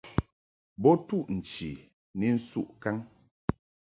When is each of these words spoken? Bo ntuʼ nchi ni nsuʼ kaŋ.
Bo 0.81 0.89
ntuʼ 0.99 1.25
nchi 1.35 1.71
ni 2.17 2.27
nsuʼ 2.37 2.67
kaŋ. 2.81 2.95